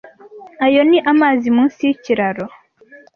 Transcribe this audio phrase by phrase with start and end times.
[0.65, 2.45] Ayo ni amazi munsi yikiraro.